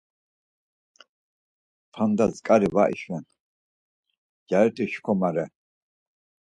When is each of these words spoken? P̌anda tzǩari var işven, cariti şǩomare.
P̌anda 1.91 2.25
tzǩari 2.31 2.69
var 2.75 2.89
işven, 2.95 3.25
cariti 4.49 4.85
şǩomare. 4.93 5.45